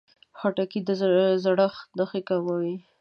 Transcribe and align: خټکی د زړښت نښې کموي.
خټکی 0.39 0.79
د 0.87 0.89
زړښت 1.45 1.87
نښې 1.97 2.21
کموي. 2.27 2.75